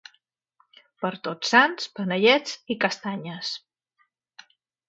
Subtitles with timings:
[1.03, 3.55] Per Tots Sants panellets i castanyes